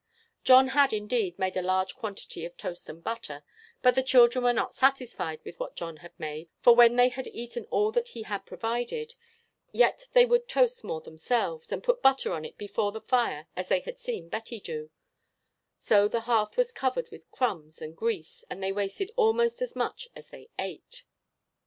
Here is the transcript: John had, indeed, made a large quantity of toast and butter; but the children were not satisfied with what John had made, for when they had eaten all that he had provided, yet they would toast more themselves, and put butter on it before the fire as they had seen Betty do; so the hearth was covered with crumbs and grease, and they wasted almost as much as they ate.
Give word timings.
John 0.43 0.69
had, 0.69 0.93
indeed, 0.93 1.37
made 1.37 1.55
a 1.55 1.61
large 1.61 1.93
quantity 1.95 2.43
of 2.43 2.57
toast 2.57 2.89
and 2.89 3.03
butter; 3.03 3.43
but 3.83 3.93
the 3.93 4.01
children 4.01 4.43
were 4.45 4.51
not 4.51 4.73
satisfied 4.73 5.39
with 5.45 5.59
what 5.59 5.75
John 5.75 5.97
had 5.97 6.19
made, 6.19 6.49
for 6.59 6.73
when 6.75 6.95
they 6.95 7.09
had 7.09 7.27
eaten 7.27 7.65
all 7.65 7.91
that 7.91 8.07
he 8.07 8.23
had 8.23 8.47
provided, 8.47 9.13
yet 9.71 10.07
they 10.13 10.25
would 10.25 10.47
toast 10.47 10.83
more 10.83 11.01
themselves, 11.01 11.71
and 11.71 11.83
put 11.83 12.01
butter 12.01 12.33
on 12.33 12.45
it 12.45 12.57
before 12.57 12.91
the 12.91 13.01
fire 13.01 13.47
as 13.55 13.67
they 13.67 13.81
had 13.81 13.99
seen 13.99 14.27
Betty 14.27 14.59
do; 14.59 14.89
so 15.77 16.07
the 16.07 16.21
hearth 16.21 16.57
was 16.57 16.71
covered 16.71 17.11
with 17.11 17.29
crumbs 17.29 17.79
and 17.79 17.95
grease, 17.95 18.43
and 18.49 18.63
they 18.63 18.71
wasted 18.71 19.11
almost 19.17 19.61
as 19.61 19.75
much 19.75 20.07
as 20.15 20.29
they 20.31 20.49
ate. 20.57 21.05